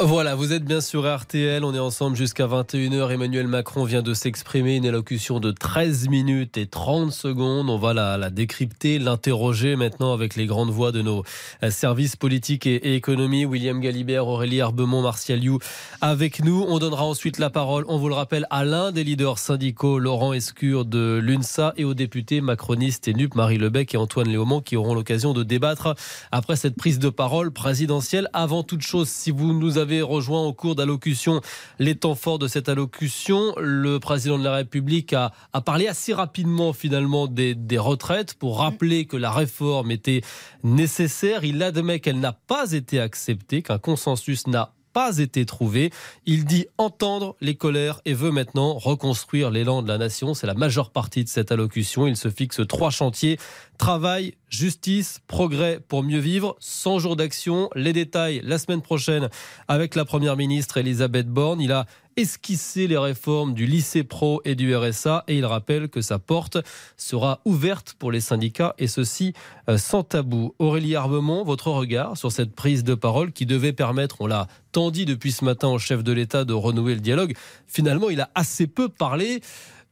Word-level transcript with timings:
Voilà, 0.00 0.36
vous 0.36 0.52
êtes 0.52 0.64
bien 0.64 0.80
sur 0.80 1.12
RTL, 1.12 1.64
on 1.64 1.74
est 1.74 1.78
ensemble 1.80 2.16
jusqu'à 2.16 2.46
21h. 2.46 3.10
Emmanuel 3.10 3.48
Macron 3.48 3.82
vient 3.82 4.00
de 4.00 4.14
s'exprimer, 4.14 4.76
une 4.76 4.84
élocution 4.84 5.40
de 5.40 5.50
13 5.50 6.08
minutes 6.08 6.56
et 6.56 6.66
30 6.66 7.10
secondes. 7.10 7.68
On 7.68 7.78
va 7.78 7.94
la, 7.94 8.30
décrypter, 8.30 9.00
l'interroger 9.00 9.74
maintenant 9.74 10.12
avec 10.12 10.36
les 10.36 10.46
grandes 10.46 10.70
voix 10.70 10.92
de 10.92 11.02
nos 11.02 11.24
euh, 11.64 11.72
services 11.72 12.14
politiques 12.14 12.64
et, 12.64 12.76
et 12.76 12.94
économie. 12.94 13.44
William 13.44 13.80
Galibert, 13.80 14.28
Aurélie 14.28 14.60
Arbemont, 14.60 15.02
Martial 15.02 15.42
You 15.42 15.58
avec 16.00 16.44
nous. 16.44 16.64
On 16.68 16.78
donnera 16.78 17.04
ensuite 17.04 17.40
la 17.40 17.50
parole, 17.50 17.84
on 17.88 17.98
vous 17.98 18.08
le 18.08 18.14
rappelle, 18.14 18.46
à 18.50 18.64
l'un 18.64 18.92
des 18.92 19.02
leaders 19.02 19.40
syndicaux, 19.40 19.98
Laurent 19.98 20.32
Escure 20.32 20.84
de 20.84 21.18
l'UNSA, 21.20 21.72
et 21.76 21.84
aux 21.84 21.94
députés 21.94 22.40
macronistes 22.40 23.08
et 23.08 23.14
NUP, 23.14 23.34
Marie 23.34 23.58
Lebec 23.58 23.94
et 23.94 23.96
Antoine 23.96 24.28
Léaumont, 24.28 24.60
qui 24.60 24.76
auront 24.76 24.94
l'occasion 24.94 25.32
de 25.32 25.42
débattre 25.42 25.96
après 26.30 26.54
cette 26.54 26.76
prise 26.76 27.00
de 27.00 27.08
parole 27.08 27.50
présidentielle. 27.50 28.28
Avant 28.32 28.62
toute 28.62 28.82
chose, 28.82 29.08
si 29.08 29.32
vous 29.32 29.52
nous 29.52 29.76
avez 29.76 29.87
rejoint 30.02 30.42
au 30.44 30.52
cours 30.52 30.74
d'allocution 30.74 31.40
les 31.78 31.94
temps 31.94 32.14
forts 32.14 32.38
de 32.38 32.48
cette 32.48 32.68
allocution. 32.68 33.54
Le 33.58 33.98
président 33.98 34.38
de 34.38 34.44
la 34.44 34.54
République 34.54 35.12
a, 35.12 35.32
a 35.52 35.60
parlé 35.60 35.88
assez 35.88 36.12
rapidement 36.12 36.72
finalement 36.72 37.26
des, 37.26 37.54
des 37.54 37.78
retraites 37.78 38.34
pour 38.34 38.58
rappeler 38.60 39.06
que 39.06 39.16
la 39.16 39.30
réforme 39.30 39.90
était 39.90 40.22
nécessaire. 40.62 41.44
Il 41.44 41.62
admet 41.62 42.00
qu'elle 42.00 42.20
n'a 42.20 42.32
pas 42.32 42.72
été 42.72 43.00
acceptée, 43.00 43.62
qu'un 43.62 43.78
consensus 43.78 44.46
n'a 44.46 44.72
pas 44.98 45.18
été 45.18 45.46
trouvé. 45.46 45.92
Il 46.26 46.44
dit 46.44 46.66
entendre 46.76 47.36
les 47.40 47.54
colères 47.54 48.00
et 48.04 48.14
veut 48.14 48.32
maintenant 48.32 48.74
reconstruire 48.74 49.48
l'élan 49.48 49.80
de 49.80 49.86
la 49.86 49.96
nation. 49.96 50.34
C'est 50.34 50.48
la 50.48 50.54
majeure 50.54 50.90
partie 50.90 51.22
de 51.22 51.28
cette 51.28 51.52
allocution. 51.52 52.08
Il 52.08 52.16
se 52.16 52.28
fixe 52.28 52.60
trois 52.66 52.90
chantiers. 52.90 53.38
Travail, 53.78 54.34
justice, 54.48 55.20
progrès 55.28 55.78
pour 55.86 56.02
mieux 56.02 56.18
vivre. 56.18 56.56
100 56.58 56.98
jours 56.98 57.14
d'action. 57.14 57.70
Les 57.76 57.92
détails 57.92 58.40
la 58.42 58.58
semaine 58.58 58.82
prochaine 58.82 59.28
avec 59.68 59.94
la 59.94 60.04
première 60.04 60.36
ministre 60.36 60.78
Elisabeth 60.78 61.28
Borne. 61.28 61.60
Il 61.60 61.70
a 61.70 61.86
esquissé 62.18 62.88
les 62.88 62.98
réformes 62.98 63.54
du 63.54 63.64
lycée 63.64 64.02
pro 64.02 64.42
et 64.44 64.56
du 64.56 64.74
RSA 64.74 65.22
et 65.28 65.38
il 65.38 65.46
rappelle 65.46 65.88
que 65.88 66.00
sa 66.00 66.18
porte 66.18 66.58
sera 66.96 67.40
ouverte 67.44 67.94
pour 67.96 68.10
les 68.10 68.20
syndicats 68.20 68.74
et 68.76 68.88
ceci 68.88 69.34
euh, 69.68 69.78
sans 69.78 70.02
tabou. 70.02 70.52
Aurélie 70.58 70.96
Arbemont, 70.96 71.44
votre 71.44 71.70
regard 71.70 72.16
sur 72.16 72.32
cette 72.32 72.54
prise 72.56 72.82
de 72.82 72.96
parole 72.96 73.30
qui 73.30 73.46
devait 73.46 73.72
permettre, 73.72 74.16
on 74.20 74.26
l'a 74.26 74.48
tant 74.72 74.90
dit 74.90 75.04
depuis 75.04 75.30
ce 75.30 75.44
matin 75.44 75.68
au 75.68 75.78
chef 75.78 76.02
de 76.02 76.10
l'État 76.10 76.44
de 76.44 76.52
renouer 76.54 76.94
le 76.94 77.00
dialogue, 77.00 77.34
finalement 77.68 78.10
il 78.10 78.20
a 78.20 78.30
assez 78.34 78.66
peu 78.66 78.88
parlé 78.88 79.40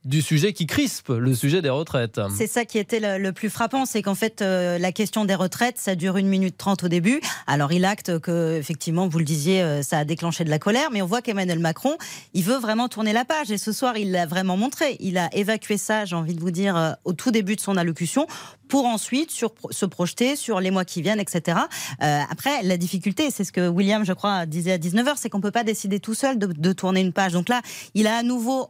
du 0.07 0.23
sujet 0.23 0.53
qui 0.53 0.67
crispe, 0.67 1.09
le 1.09 1.35
sujet 1.35 1.63
des 1.63 1.69
retraites. 1.69 2.21
C'est 2.37 2.47
ça 2.47 2.65
qui 2.65 2.79
était 2.79 3.19
le, 3.19 3.33
plus 3.33 3.51
frappant, 3.51 3.87
c'est 3.87 4.03
qu'en 4.03 4.15
fait, 4.15 4.41
euh, 4.41 4.79
la 4.79 4.93
question 4.93 5.25
des 5.25 5.35
retraites, 5.35 5.79
ça 5.79 5.97
dure 5.97 6.17
une 6.17 6.29
minute 6.29 6.57
trente 6.57 6.85
au 6.85 6.89
début. 6.89 7.21
Alors, 7.49 7.73
il 7.73 7.85
acte 7.85 8.21
que, 8.21 8.57
effectivement, 8.57 9.09
vous 9.09 9.19
le 9.19 9.25
disiez, 9.25 9.63
euh, 9.63 9.83
ça 9.83 9.99
a 9.99 10.05
déclenché 10.05 10.45
de 10.45 10.51
la 10.51 10.61
colère, 10.61 10.91
mais 10.93 11.03
on 11.03 11.07
voit 11.07 11.23
qu'Emmanuel 11.23 11.59
Macron, 11.59 11.97
il 12.35 12.45
veut 12.45 12.59
vraiment 12.59 12.89
tourner 12.89 13.13
la 13.13 13.25
page. 13.25 13.51
Et 13.51 13.59
ce 13.59 13.73
soir, 13.73 13.97
il 13.97 14.13
l'a 14.13 14.27
vraiment 14.27 14.57
montré. 14.57 14.97
Il 15.01 15.19
a 15.19 15.29
évacué 15.35 15.77
ça, 15.77 16.05
j'ai 16.05 16.15
envie 16.15 16.35
de 16.35 16.41
vous 16.41 16.53
dire, 16.53 16.77
euh, 16.77 16.93
au 17.05 17.13
tout 17.13 17.33
début 17.33 17.57
de 17.57 17.61
son 17.61 17.77
allocution, 17.77 18.29
pour 18.69 18.87
ensuite 18.87 19.31
se 19.31 19.87
projeter 19.87 20.35
sur 20.35 20.61
les 20.61 20.73
mois 20.73 20.85
qui 20.85 21.01
viennent, 21.01 21.21
etc. 21.21 21.57
Après, 22.01 22.65
la 22.65 22.77
difficulté, 22.77 23.31
c'est 23.31 23.45
ce 23.45 23.53
que 23.53 23.69
William, 23.69 24.05
je 24.05 24.13
crois, 24.13 24.45
disait 24.45 24.73
à 24.73 24.79
19h, 24.79 25.13
c'est 25.15 25.31
qu'on 25.31 25.39
ne 25.39 25.43
peut 25.45 25.53
pas 25.53 25.63
décider 25.63 26.01
tout 26.01 26.15
seul 26.15 26.37
de, 26.37 26.73
tourner 26.73 27.01
une 27.01 27.13
page. 27.13 27.33
Donc 27.33 27.49
là, 27.49 27.63
il 27.95 28.09
a 28.09 28.17
à 28.17 28.23
nouveau 28.25 28.69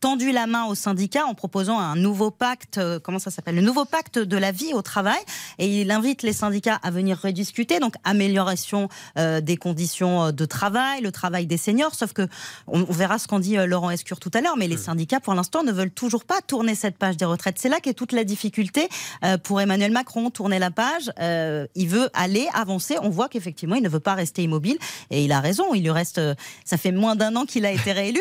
tendu 0.00 0.32
la 0.32 0.48
main 0.48 0.67
aux 0.68 0.74
syndicats 0.74 1.26
en 1.26 1.34
proposant 1.34 1.78
un 1.78 1.96
nouveau 1.96 2.30
pacte, 2.30 2.78
euh, 2.78 2.98
comment 2.98 3.18
ça 3.18 3.30
s'appelle 3.30 3.56
Le 3.56 3.62
nouveau 3.62 3.84
pacte 3.84 4.18
de 4.18 4.36
la 4.36 4.52
vie 4.52 4.72
au 4.74 4.82
travail. 4.82 5.20
Et 5.58 5.80
il 5.80 5.90
invite 5.90 6.22
les 6.22 6.32
syndicats 6.32 6.78
à 6.82 6.90
venir 6.90 7.18
rediscuter, 7.18 7.80
donc 7.80 7.94
amélioration 8.04 8.88
euh, 9.18 9.40
des 9.40 9.56
conditions 9.56 10.32
de 10.32 10.44
travail, 10.44 11.00
le 11.00 11.12
travail 11.12 11.46
des 11.46 11.56
seniors. 11.56 11.94
Sauf 11.94 12.12
que, 12.12 12.28
on, 12.66 12.80
on 12.80 12.92
verra 12.92 13.18
ce 13.18 13.28
qu'en 13.28 13.38
dit 13.38 13.56
Laurent 13.56 13.90
Escure 13.90 14.20
tout 14.20 14.30
à 14.34 14.40
l'heure, 14.40 14.56
mais 14.56 14.68
les 14.68 14.76
syndicats, 14.76 15.20
pour 15.20 15.34
l'instant, 15.34 15.62
ne 15.62 15.72
veulent 15.72 15.90
toujours 15.90 16.24
pas 16.24 16.40
tourner 16.46 16.74
cette 16.74 16.96
page 16.96 17.16
des 17.16 17.24
retraites. 17.24 17.58
C'est 17.58 17.68
là 17.68 17.80
qu'est 17.80 17.94
toute 17.94 18.12
la 18.12 18.24
difficulté. 18.24 18.88
Euh, 19.24 19.38
pour 19.38 19.60
Emmanuel 19.60 19.92
Macron, 19.92 20.30
tourner 20.30 20.58
la 20.58 20.70
page. 20.70 21.10
Euh, 21.20 21.66
il 21.74 21.88
veut 21.88 22.10
aller 22.14 22.48
avancer. 22.54 22.96
On 23.02 23.08
voit 23.08 23.28
qu'effectivement, 23.28 23.76
il 23.76 23.82
ne 23.82 23.88
veut 23.88 24.00
pas 24.00 24.14
rester 24.14 24.42
immobile. 24.42 24.78
Et 25.10 25.24
il 25.24 25.32
a 25.32 25.40
raison. 25.40 25.74
Il 25.74 25.82
lui 25.82 25.90
reste. 25.90 26.20
Ça 26.64 26.76
fait 26.76 26.92
moins 26.92 27.16
d'un 27.16 27.34
an 27.36 27.44
qu'il 27.44 27.66
a 27.66 27.72
été 27.72 27.92
réélu. 27.92 28.20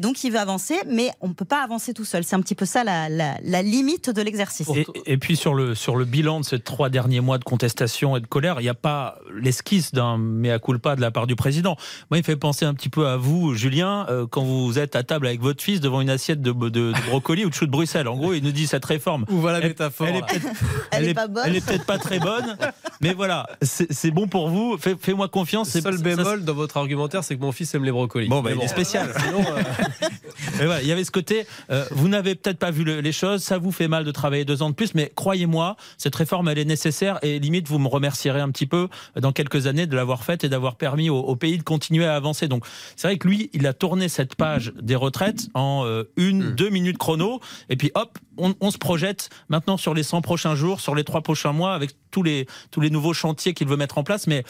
donc, 0.00 0.22
il 0.24 0.32
veut 0.32 0.38
avancer. 0.38 0.78
Mais 0.86 1.10
on 1.20 1.28
ne 1.28 1.34
peut 1.34 1.44
pas 1.44 1.62
avancer 1.62 1.79
tout 1.94 2.04
seul. 2.04 2.24
C'est 2.24 2.36
un 2.36 2.40
petit 2.40 2.54
peu 2.54 2.64
ça 2.64 2.84
la, 2.84 3.08
la, 3.08 3.62
limite 3.62 4.10
de 4.10 4.22
l'exercice. 4.22 4.68
Et, 5.06 5.16
puis, 5.16 5.36
sur 5.36 5.54
le, 5.54 5.74
sur 5.74 5.96
le 5.96 6.04
bilan 6.04 6.40
de 6.40 6.44
ces 6.44 6.58
trois 6.58 6.88
derniers 6.88 7.20
mois 7.20 7.38
de 7.38 7.44
contestation 7.44 8.16
et 8.16 8.20
de 8.20 8.26
colère, 8.26 8.60
il 8.60 8.64
n'y 8.64 8.68
a 8.68 8.74
pas 8.74 9.18
l'esquisse 9.34 9.92
d'un 9.92 10.18
mea 10.18 10.58
culpa 10.58 10.96
de 10.96 11.00
la 11.00 11.10
part 11.10 11.26
du 11.26 11.36
président. 11.36 11.76
Moi, 12.10 12.18
il 12.18 12.20
me 12.20 12.24
fait 12.24 12.36
penser 12.36 12.64
un 12.64 12.74
petit 12.74 12.88
peu 12.88 13.08
à 13.08 13.16
vous, 13.16 13.54
Julien, 13.54 14.06
euh, 14.08 14.26
quand 14.26 14.42
vous 14.42 14.78
êtes 14.78 14.96
à 14.96 15.02
table 15.02 15.26
avec 15.26 15.40
votre 15.40 15.62
fils 15.62 15.80
devant 15.80 16.00
une 16.00 16.10
assiette 16.10 16.42
de, 16.42 16.52
de, 16.52 16.68
de 16.68 16.92
brocoli 17.08 17.44
ou 17.44 17.50
de 17.50 17.54
choux 17.54 17.66
de 17.66 17.70
Bruxelles. 17.70 18.08
En 18.08 18.16
gros, 18.16 18.32
il 18.34 18.42
nous 18.42 18.52
dit 18.52 18.66
cette 18.66 18.84
réforme. 18.84 19.24
Où 19.30 19.40
va 19.40 19.52
la 19.52 19.60
métaphore 19.60 20.08
elle, 20.90 21.08
est, 21.08 21.14
pas 21.14 21.28
bonne. 21.28 21.44
Elle 21.46 21.56
est 21.56 21.64
peut-être 21.64 21.86
pas 21.86 21.98
très 21.98 22.18
bonne, 22.18 22.56
mais 23.00 23.12
voilà, 23.12 23.46
c'est 23.62 24.10
bon 24.10 24.28
pour 24.28 24.48
vous. 24.48 24.76
Fais-moi 24.78 25.28
confiance. 25.28 25.74
Le 25.74 25.80
seul 25.80 25.98
bémol 25.98 26.44
dans 26.44 26.54
votre 26.54 26.76
argumentaire, 26.76 27.24
c'est 27.24 27.36
que 27.36 27.40
mon 27.40 27.52
fils 27.52 27.74
aime 27.74 27.84
les 27.84 27.92
brocolis. 27.92 28.28
Bon, 28.28 28.42
bah, 28.42 28.50
il 28.54 28.62
est 28.62 28.68
spécial. 28.68 29.12
Sinon, 29.24 29.40
euh, 29.40 30.06
voilà, 30.56 30.82
il 30.82 30.88
y 30.88 30.92
avait 30.92 31.04
ce 31.04 31.10
côté. 31.10 31.46
Euh, 31.70 31.84
vous 31.90 32.08
n'avez 32.08 32.34
peut-être 32.34 32.58
pas 32.58 32.70
vu 32.70 32.84
les 32.84 33.12
choses, 33.12 33.42
ça 33.42 33.58
vous 33.58 33.72
fait 33.72 33.88
mal 33.88 34.04
de 34.04 34.10
travailler 34.10 34.44
deux 34.44 34.62
ans 34.62 34.70
de 34.70 34.74
plus, 34.74 34.94
mais 34.94 35.12
croyez-moi, 35.14 35.76
cette 35.98 36.14
réforme, 36.14 36.48
elle 36.48 36.58
est 36.58 36.64
nécessaire 36.64 37.18
et 37.22 37.38
limite, 37.38 37.68
vous 37.68 37.78
me 37.78 37.88
remercierez 37.88 38.40
un 38.40 38.50
petit 38.50 38.66
peu 38.66 38.88
dans 39.16 39.32
quelques 39.32 39.66
années 39.66 39.86
de 39.86 39.96
l'avoir 39.96 40.24
faite 40.24 40.44
et 40.44 40.48
d'avoir 40.48 40.76
permis 40.76 41.10
au, 41.10 41.36
pays 41.36 41.58
de 41.58 41.62
continuer 41.62 42.06
à 42.06 42.16
avancer. 42.16 42.48
Donc, 42.48 42.64
c'est 42.96 43.08
vrai 43.08 43.18
que 43.18 43.26
lui, 43.26 43.50
il 43.52 43.66
a 43.66 43.72
tourné 43.72 44.08
cette 44.08 44.34
page 44.34 44.72
des 44.80 44.96
retraites 44.96 45.48
en 45.54 45.84
euh, 45.84 46.04
une, 46.16 46.50
mmh. 46.50 46.54
deux 46.54 46.70
minutes 46.70 46.98
chrono, 46.98 47.40
et 47.68 47.76
puis 47.76 47.90
hop, 47.94 48.18
on, 48.36 48.54
on 48.60 48.70
se 48.70 48.78
projette 48.78 49.30
maintenant 49.48 49.76
sur 49.76 49.94
les 49.94 50.02
100 50.02 50.20
prochains 50.22 50.54
jours, 50.54 50.80
sur 50.80 50.94
les 50.94 51.04
trois 51.04 51.22
prochains 51.22 51.52
mois, 51.52 51.74
avec 51.74 51.90
tous 52.10 52.22
les, 52.22 52.46
tous 52.70 52.80
les 52.80 52.90
nouveaux 52.90 53.14
chantiers 53.14 53.54
qu'il 53.54 53.68
veut 53.68 53.76
mettre 53.76 53.98
en 53.98 54.04
place. 54.04 54.26
Mais 54.26 54.44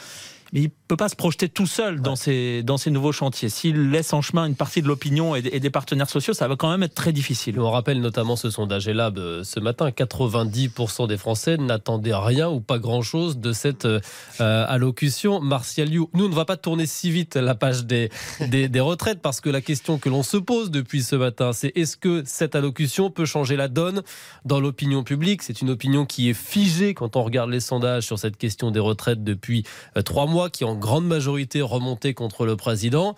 mais 0.53 0.61
il 0.61 0.69
peut 0.69 0.97
pas 0.97 1.09
se 1.09 1.15
projeter 1.15 1.47
tout 1.47 1.67
seul 1.67 2.01
dans, 2.01 2.15
ces, 2.15 2.63
dans 2.63 2.77
ces 2.77 2.91
nouveaux 2.91 3.13
chantiers. 3.13 3.49
S'il 3.49 3.91
laisse 3.91 4.11
en 4.13 4.21
chemin 4.21 4.45
une 4.45 4.55
partie 4.55 4.81
de 4.81 4.87
l'opinion 4.87 5.35
et, 5.35 5.41
des 5.41 5.69
partenaires 5.69 6.09
sociaux, 6.09 6.33
ça 6.33 6.47
va 6.47 6.55
quand 6.55 6.69
même 6.69 6.83
être 6.83 6.93
très 6.93 7.13
difficile. 7.13 7.59
On 7.59 7.71
rappelle 7.71 8.01
notamment 8.01 8.35
ce 8.35 8.49
sondage 8.49 8.87
Elab 8.87 9.17
euh, 9.17 9.43
ce 9.43 9.59
matin, 9.59 9.89
90% 9.89 11.07
des 11.07 11.17
Français 11.17 11.57
n'attendaient 11.57 12.13
rien 12.13 12.49
ou 12.49 12.59
pas 12.59 12.79
grand-chose 12.79 13.37
de 13.37 13.53
cette 13.53 13.85
euh, 13.85 13.99
allocution. 14.39 15.39
Martial 15.39 15.89
You, 15.89 16.09
nous, 16.13 16.25
on 16.25 16.29
ne 16.29 16.35
va 16.35 16.45
pas 16.45 16.57
tourner 16.57 16.85
si 16.85 17.11
vite 17.11 17.35
la 17.35 17.55
page 17.55 17.85
des, 17.85 18.09
des, 18.41 18.67
des 18.67 18.79
retraites 18.79 19.21
parce 19.21 19.39
que 19.39 19.49
la 19.49 19.61
question 19.61 19.97
que 19.97 20.09
l'on 20.09 20.23
se 20.23 20.37
pose 20.37 20.71
depuis 20.71 21.03
ce 21.03 21.15
matin, 21.15 21.53
c'est 21.53 21.71
est-ce 21.75 21.95
que 21.95 22.23
cette 22.25 22.55
allocution 22.55 23.09
peut 23.09 23.25
changer 23.25 23.55
la 23.55 23.69
donne 23.69 24.01
dans 24.43 24.59
l'opinion 24.59 25.03
publique? 25.03 25.43
C'est 25.43 25.61
une 25.61 25.69
opinion 25.69 26.05
qui 26.05 26.29
est 26.29 26.33
figée 26.33 26.93
quand 26.93 27.15
on 27.15 27.23
regarde 27.23 27.49
les 27.49 27.61
sondages 27.61 28.03
sur 28.03 28.19
cette 28.19 28.35
question 28.35 28.71
des 28.71 28.79
retraites 28.79 29.23
depuis 29.23 29.63
euh, 29.95 30.01
trois 30.01 30.25
mois 30.25 30.40
qui 30.49 30.63
en 30.63 30.75
grande 30.75 31.05
majorité 31.05 31.61
remonté 31.61 32.13
contre 32.13 32.45
le 32.45 32.55
président. 32.55 33.15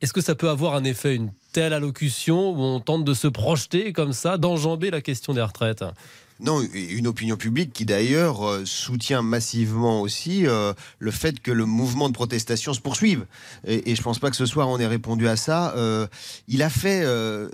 Est-ce 0.00 0.12
que 0.12 0.20
ça 0.20 0.34
peut 0.34 0.50
avoir 0.50 0.74
un 0.74 0.84
effet, 0.84 1.14
une 1.14 1.30
telle 1.52 1.72
allocution 1.72 2.50
où 2.50 2.60
on 2.60 2.80
tente 2.80 3.04
de 3.04 3.14
se 3.14 3.28
projeter 3.28 3.92
comme 3.92 4.12
ça, 4.12 4.36
d'enjamber 4.38 4.90
la 4.90 5.00
question 5.00 5.32
des 5.32 5.42
retraites? 5.42 5.84
Non, 6.40 6.60
une 6.74 7.06
opinion 7.06 7.36
publique 7.36 7.72
qui 7.72 7.84
d'ailleurs 7.84 8.44
euh, 8.44 8.64
soutient 8.64 9.22
massivement 9.22 10.00
aussi 10.00 10.48
euh, 10.48 10.74
le 10.98 11.12
fait 11.12 11.38
que 11.38 11.52
le 11.52 11.64
mouvement 11.64 12.08
de 12.08 12.14
protestation 12.14 12.74
se 12.74 12.80
poursuive. 12.80 13.24
Et, 13.64 13.94
je 13.94 14.00
ne 14.00 14.04
pense 14.04 14.18
pas 14.18 14.30
que 14.30 14.36
ce 14.36 14.44
soir 14.44 14.68
on 14.68 14.78
ait 14.80 14.86
répondu 14.86 15.28
à 15.28 15.36
ça. 15.36 15.72
Euh, 15.76 16.08
il 16.48 16.62
a 16.62 16.70
fait, 16.70 17.04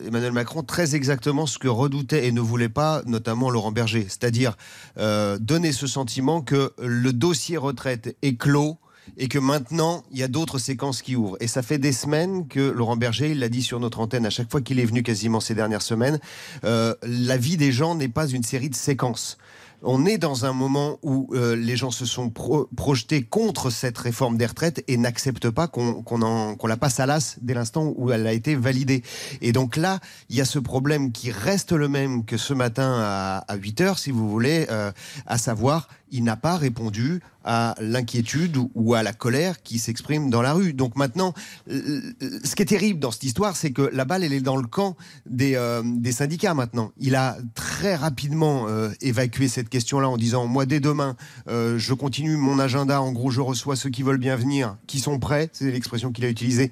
Emmanuel 0.07 0.33
Macron, 0.33 0.63
très 0.63 0.95
exactement 0.95 1.47
ce 1.47 1.59
que 1.59 1.69
redoutait 1.69 2.27
et 2.27 2.33
ne 2.33 2.41
voulait 2.41 2.71
pas, 2.71 3.03
notamment 3.05 3.51
Laurent 3.51 3.71
Berger, 3.71 4.07
c'est-à-dire 4.09 4.57
donner 4.97 5.73
ce 5.73 5.87
sentiment 5.87 6.41
que 6.41 6.73
le 6.79 7.13
dossier 7.13 7.59
retraite 7.59 8.17
est 8.23 8.37
clos 8.37 8.79
et 9.17 9.29
que 9.29 9.39
maintenant, 9.39 10.03
il 10.11 10.19
y 10.19 10.23
a 10.23 10.29
d'autres 10.29 10.59
séquences 10.59 11.03
qui 11.03 11.17
ouvrent. 11.17 11.37
Et 11.41 11.47
ça 11.47 11.63
fait 11.63 11.79
des 11.79 11.93
semaines 11.93 12.47
que 12.49 12.61
Laurent 12.61 12.97
Berger, 12.97 13.31
il 13.31 13.39
l'a 13.39 13.49
dit 13.49 13.63
sur 13.63 13.81
notre 13.81 14.01
antenne 14.01 14.27
à 14.27 14.31
chaque 14.31 14.51
fois 14.51 14.61
qu'il 14.61 14.81
est 14.81 14.85
venu 14.85 15.03
quasiment 15.03 15.41
ces 15.41 15.55
dernières 15.55 15.83
semaines, 15.83 16.21
euh, 16.65 16.95
la 17.03 17.37
vie 17.37 17.57
des 17.57 17.73
gens 17.73 17.95
n'est 17.95 18.09
pas 18.09 18.29
une 18.29 18.43
série 18.43 18.71
de 18.71 18.75
séquences 18.75 19.39
on 19.83 20.05
est 20.07 20.19
dans 20.19 20.45
un 20.45 20.53
moment 20.53 20.99
où 21.03 21.29
euh, 21.33 21.57
les 21.57 21.77
gens 21.77 21.91
se 21.91 22.05
sont 22.05 22.31
projetés 22.31 23.23
contre 23.23 23.71
cette 23.71 23.97
réforme 23.99 24.37
des 24.37 24.47
retraites 24.47 24.85
et 24.89 24.97
n'acceptent 24.97 25.51
pas 25.51 25.69
qu'on 25.69 26.67
la 26.67 26.77
passe 26.77 27.01
à 27.01 27.07
l'as 27.07 27.37
dès 27.41 27.55
l'instant 27.55 27.93
où 27.97 28.11
elle 28.11 28.27
a 28.27 28.33
été 28.33 28.55
validée. 28.55 29.03
Et 29.41 29.53
donc 29.53 29.77
là, 29.77 30.01
il 30.29 30.37
y 30.37 30.41
a 30.41 30.45
ce 30.45 30.59
problème 30.59 31.13
qui 31.13 31.31
reste 31.31 31.73
le 31.73 31.89
même 31.89 32.25
que 32.25 32.37
ce 32.37 32.53
matin 32.53 33.43
à, 33.49 33.57
8 33.57 33.81
heures, 33.81 33.99
si 33.99 34.11
vous 34.11 34.29
voulez, 34.29 34.67
euh, 34.71 34.93
à 35.27 35.39
savoir 35.39 35.89
il 36.11 36.25
n'a 36.25 36.37
pas 36.37 36.57
répondu 36.57 37.21
à 37.45 37.75
l'inquiétude 37.81 38.59
ou 38.75 38.95
à 38.95 39.03
la 39.03 39.13
colère 39.13 39.63
qui 39.63 39.79
s'exprime 39.79 40.31
dans 40.31 40.43
la 40.43 40.53
rue. 40.53 40.73
Donc 40.73 40.97
maintenant, 40.97 41.33
ce 41.69 42.55
qui 42.55 42.63
est 42.63 42.67
terrible 42.67 43.01
dans 43.01 43.11
cette 43.11 43.25
histoire, 43.25 43.57
c'est 43.57 43.71
que 43.71 43.83
la 43.93 44.05
balle, 44.05 44.25
elle 44.25 44.33
est 44.33 44.41
dans 44.41 44.57
le 44.57 44.67
camp 44.67 44.97
des, 45.27 45.55
euh, 45.55 45.83
des 45.85 46.13
syndicats 46.13 46.55
maintenant. 46.55 46.93
Il 46.99 47.15
a 47.15 47.39
très 47.55 47.95
rapidement 47.95 48.67
euh, 48.69 48.91
évacué 49.01 49.49
cette 49.49 49.69
question-là 49.69 50.09
en 50.09 50.17
disant, 50.17 50.47
moi, 50.47 50.67
dès 50.67 50.81
demain, 50.81 51.17
euh, 51.49 51.79
je 51.79 51.95
continue 51.95 52.37
mon 52.37 52.59
agenda. 52.59 53.01
En 53.01 53.13
gros, 53.13 53.31
je 53.31 53.41
reçois 53.41 53.77
ceux 53.77 53.91
qui 53.91 54.03
veulent 54.03 54.19
bien 54.19 54.37
venir, 54.37 54.77
qui 54.87 54.99
sont 54.99 55.19
prêts. 55.19 55.49
C'est 55.53 55.71
l'expression 55.71 56.13
qu'il 56.13 56.25
a 56.25 56.29
utilisée 56.29 56.71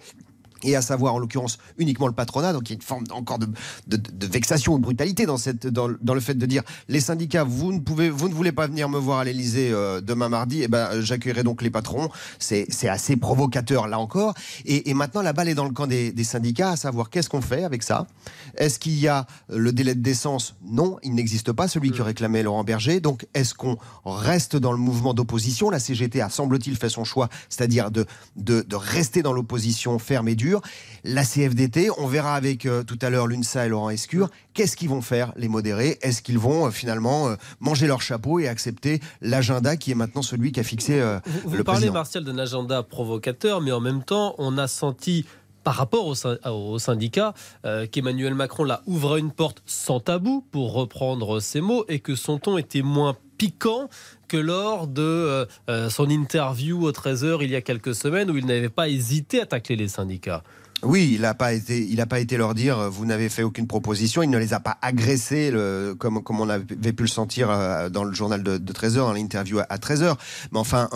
et 0.63 0.77
à 0.77 0.83
savoir 0.83 1.15
en 1.15 1.19
l'occurrence 1.19 1.59
uniquement 1.79 2.07
le 2.07 2.13
patronat. 2.13 2.53
Donc 2.53 2.69
il 2.69 2.73
y 2.73 2.75
a 2.75 2.77
une 2.77 2.83
forme 2.83 3.05
encore 3.11 3.39
de, 3.39 3.47
de, 3.87 4.27
vexation 4.27 4.75
ou 4.75 4.79
de 4.79 4.83
brutalité 4.83 5.27
dans, 5.27 5.37
cette, 5.37 5.67
dans, 5.67 5.89
dans, 6.01 6.15
le 6.15 6.21
fait 6.21 6.35
de 6.35 6.47
dire 6.47 6.63
les 6.89 7.01
syndicats, 7.01 7.45
vous 7.45 7.73
ne, 7.73 7.81
pouvez, 7.81 8.11
vous 8.11 8.29
ne 8.29 8.35
voulez 8.35 8.53
pas 8.53 8.67
venir 8.67 8.89
me 8.89 8.99
voir 8.99 9.21
à 9.21 9.25
l'Elysée 9.25 9.71
euh, 9.73 10.01
demain 10.01 10.29
mardi, 10.29 10.61
et 10.61 10.65
eh 10.65 10.69
ben, 10.69 11.01
j'accueillerai 11.01 11.43
donc 11.43 11.63
les 11.63 11.71
patrons. 11.71 12.09
C'est 12.39 12.89
assez 12.89 13.17
provocateur 13.17 13.89
là 13.89 13.99
encore. 13.99 14.35
Et, 14.65 14.91
et, 14.91 14.95
maintenant 14.95 15.23
la 15.23 15.33
balle 15.33 15.49
est 15.49 15.55
dans 15.55 15.65
le 15.65 15.73
camp 15.73 15.87
des, 15.87 16.13
des 16.13 16.25
syndicats, 16.25 16.73
à 16.73 16.77
savoir 16.77 17.11
qu'est-ce 17.11 17.29
qu'on 17.29 17.41
fait 17.41 17.65
avec 17.65 17.83
ça? 17.83 18.07
Est-ce 18.57 18.79
qu'il 18.79 18.99
y 18.99 19.09
a 19.09 19.27
le 19.49 19.73
délai 19.73 19.95
de 19.95 20.03
décence? 20.03 20.57
Non, 20.65 20.99
il 21.03 21.15
n'existe 21.15 21.53
pas, 21.53 21.69
celui 21.69 21.91
que 21.93 22.03
mm. 22.03 22.07
réclamait 22.07 22.43
Laurent 22.43 22.65
Berger. 22.65 23.01
Donc 23.01 23.27
est-ce 23.35 23.55
qu'on 23.55 23.77
reste 24.05 24.57
dans 24.57 24.73
le 24.73 24.79
mouvement 24.79 25.15
d'opposition? 25.15 25.71
La 25.71 25.79
CGT 25.79 26.21
a 26.21 26.29
semble-t-il 26.29 26.77
fait 26.77 26.89
son 26.89 27.05
choix, 27.05 27.29
c'est-à-dire 27.49 27.91
de, 27.91 28.07
de, 28.37 28.63
de 28.63 28.77
rester 28.77 29.23
dans 29.23 29.33
l'opposition 29.33 29.99
ferme 29.99 30.29
et 30.29 30.35
dure 30.35 30.48
la 31.05 31.25
CFDT, 31.25 31.91
on 31.99 32.07
verra 32.07 32.35
avec 32.35 32.67
euh, 32.67 32.83
tout 32.83 32.99
à 33.03 33.11
l'heure 33.11 33.27
l'UNSA 33.27 33.67
et 33.67 33.69
Laurent 33.69 33.91
Escure, 33.91 34.31
qu'est-ce 34.55 34.77
qu'ils 34.77 34.89
vont 34.89 35.03
faire, 35.03 35.33
les 35.37 35.49
modérés? 35.49 35.99
Est-ce 36.03 36.23
qu'ils 36.23 36.39
vont 36.39 36.67
euh, 36.67 36.71
finalement 36.71 37.29
euh, 37.29 37.37
manger 37.61 37.87
leur 37.87 38.03
chapeau 38.03 38.39
et 38.39 38.49
accepter 38.49 39.01
l'agenda 39.21 39.77
qui 39.77 39.91
est 39.91 39.95
maintenant 39.95 40.23
celui 40.23 40.53
qu'a 40.53 40.63
fixé 40.63 41.03
vous, 41.45 41.57
le 41.57 41.65
parlez, 41.65 41.91
Martial, 41.91 42.25
d'un 42.25 42.39
agenda 42.39 42.83
provocateur, 42.83 43.61
mais 43.61 43.73
en 43.73 43.81
même 43.81 44.03
temps, 44.03 44.35
on 44.39 44.59
a 44.59 44.69
senti 44.69 45.25
par 45.65 45.75
rapport 45.75 46.07
au, 46.07 46.79
syndicat, 46.79 47.35
qu'Emmanuel 47.93 48.35
Macron 48.35 48.65
là 48.65 48.83
ouvre 48.87 49.17
une 49.17 49.33
porte 49.33 49.63
sans 49.67 50.01
tabou, 50.01 50.45
pour 50.51 50.73
reprendre 50.73 51.41
ses 51.41 51.61
mots, 51.61 51.85
et 51.89 52.01
que 52.01 52.15
son 52.15 52.39
ton 52.39 52.59
était 52.59 52.83
moins 52.83 53.17
piquant 53.39 53.89
que 54.27 54.37
lors 54.37 54.87
de 54.87 55.03
euh, 55.03 55.47
euh, 55.71 55.89
son 55.89 56.11
interview 56.11 56.85
au 56.85 56.93
13h 56.93 57.39
il 57.41 57.51
y 57.51 57.57
a 57.57 57.63
quelques 57.63 57.95
semaines 57.95 58.31
où 58.31 58.37
il 58.37 58.45
n'avait 58.45 58.69
pas 58.69 58.89
hésité 58.89 59.41
à 59.41 59.47
tacler 59.47 59.77
les 59.77 59.89
syndicats. 59.89 60.43
Oui, 60.83 61.13
il 61.15 61.23
n'a 61.23 61.35
pas 61.35 61.53
été, 61.53 61.87
il 61.89 62.05
pas 62.07 62.21
été 62.21 62.37
leur 62.37 62.55
dire 62.55 62.79
euh, 62.79 62.89
vous 62.89 63.05
n'avez 63.05 63.29
fait 63.29 63.43
aucune 63.43 63.67
proposition. 63.67 64.23
Il 64.23 64.31
ne 64.31 64.39
les 64.39 64.55
a 64.55 64.61
pas 64.61 64.79
agressés 64.81 65.53
comme 65.99 66.23
comme 66.23 66.41
on 66.41 66.49
avait 66.49 66.93
pu 66.93 67.03
le 67.03 67.09
sentir 67.09 67.49
dans 67.91 68.05
le 68.05 68.13
journal 68.13 68.43
de, 68.43 68.73
13h, 68.73 68.97
dans 68.97 69.13
l'interview 69.13 69.59
à, 69.59 69.77
13h. 69.77 70.17
Mais 70.53 70.59
enfin, 70.59 70.89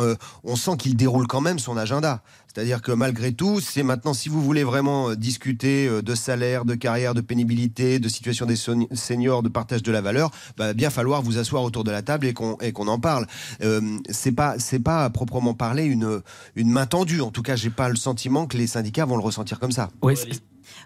on 0.45 0.57
sent 0.57 0.77
qu'il 0.79 0.97
déroule 0.97 1.27
quand 1.27 1.41
même 1.41 1.59
son 1.59 1.77
agenda. 1.77 2.23
C'est-à-dire 2.55 2.83
que 2.83 2.93
malgré 2.93 3.33
tout, 3.33 3.61
c'est 3.61 3.83
maintenant, 3.83 4.13
si 4.13 4.29
vous 4.29 4.43
voulez 4.43 4.65
vraiment 4.65 5.11
euh, 5.11 5.17
discuter 5.17 5.89
euh, 5.89 6.03
de 6.03 6.15
salaire, 6.15 6.67
de 6.67 6.75
carrière, 6.75 7.15
de 7.15 7.23
pénibilité, 7.23 7.99
de 7.99 8.09
situation 8.09 8.45
des 8.45 8.57
seniors, 8.57 9.43
de 9.43 9.49
partage 9.49 9.83
de 9.83 9.91
la 9.91 10.03
valeur, 10.03 10.31
va 10.59 10.75
bien 10.75 10.91
falloir 10.91 11.23
vous 11.23 11.39
asseoir 11.39 11.63
autour 11.63 11.83
de 11.83 11.91
la 11.91 12.03
table 12.03 12.27
et 12.27 12.35
qu'on 12.35 12.89
en 12.89 12.99
parle. 12.99 13.27
Euh, 13.63 13.81
c'est 14.11 14.33
pas 14.33 14.59
c'est 14.59 14.81
pas 14.81 15.05
à 15.05 15.11
proprement 15.11 15.55
parler 15.55 15.85
une 15.85 16.21
une 16.55 16.71
main 16.71 16.85
tendue. 16.85 17.23
En 17.23 17.31
tout 17.31 17.43
cas, 17.43 17.57
j'ai 17.57 17.71
pas 17.71 17.89
le 17.89 17.97
sentiment 17.97 18.47
que 18.47 18.59
les 18.59 18.67
syndicats 18.67 19.07
vont 19.07 19.17
le 19.17 19.23
ressentir 19.23 19.59
comme 19.73 19.87
ça. 19.87 19.91
Oui, 20.03 20.15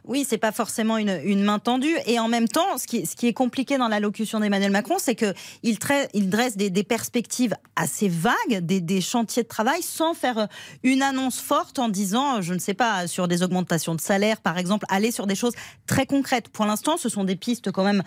oui, 0.05 0.25
c'est 0.29 0.39
pas 0.39 0.53
forcément 0.53 0.99
une, 0.99 1.43
main 1.43 1.59
tendue. 1.59 1.97
Et 2.07 2.19
en 2.19 2.29
même 2.29 2.49
temps, 2.49 2.79
ce 2.79 2.87
qui, 2.87 3.27
est 3.27 3.33
compliqué 3.33 3.79
dans 3.79 3.89
l'allocution 3.89 4.41
d'Emmanuel 4.41 4.71
Macron, 4.71 4.97
c'est 4.99 5.15
qu'il 5.15 5.35
il 5.63 6.31
dresse 6.31 6.57
des, 6.57 6.85
perspectives 6.85 7.55
assez 7.75 8.09
vagues, 8.09 8.61
des, 8.61 9.01
chantiers 9.01 9.43
de 9.43 9.49
travail, 9.49 9.83
sans 9.83 10.15
faire 10.15 10.49
une 10.83 11.03
annonce 11.03 11.41
forte 11.41 11.79
en 11.79 11.89
disant, 11.89 12.41
je 12.41 12.55
ne 12.55 12.59
sais 12.59 12.75
pas, 12.75 13.07
sur 13.07 13.29
des 13.29 13.43
augmentations 13.43 13.95
de 13.95 14.01
salaire, 14.01 14.41
par 14.41 14.59
exemple, 14.59 14.87
aller 14.89 15.11
sur 15.11 15.27
des 15.27 15.35
choses 15.35 15.55
très 15.87 16.07
concrètes. 16.07 16.49
Pour 16.49 16.67
l'instant, 16.67 16.97
ce 16.97 17.09
sont 17.09 17.25
des 17.25 17.37
pistes 17.37 17.71
quand 17.73 17.85
même 17.85 18.03